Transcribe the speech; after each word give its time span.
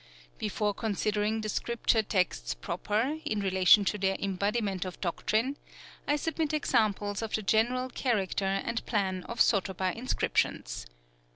Before 0.39 0.73
considering 0.73 1.41
the 1.41 1.47
scripture 1.49 2.01
texts 2.01 2.55
proper, 2.55 3.19
in 3.23 3.39
relation 3.39 3.85
to 3.85 3.99
their 3.99 4.15
embodiment 4.17 4.83
of 4.83 4.99
doctrine, 4.99 5.57
I 6.07 6.15
submit 6.15 6.53
examples 6.55 7.21
of 7.21 7.35
the 7.35 7.43
general 7.43 7.87
character 7.87 8.45
and 8.45 8.83
plan 8.87 9.21
of 9.25 9.39
sotoba 9.39 9.93
inscriptions. 9.95 10.87